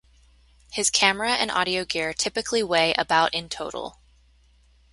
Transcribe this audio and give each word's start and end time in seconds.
His 0.71 0.89
camera 0.89 1.33
and 1.33 1.51
audio 1.51 1.85
gear 1.85 2.11
typically 2.11 2.63
weigh 2.63 2.91
about 2.95 3.35
in 3.35 3.49
total. 3.49 3.99